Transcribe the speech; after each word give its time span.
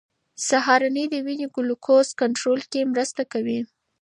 سهارنۍ 0.47 1.05
د 1.09 1.15
وینې 1.25 1.47
ګلوکوز 1.55 2.07
کنټرول 2.21 2.61
کې 2.71 2.89
مرسته 2.93 3.21
کوي. 3.33 3.59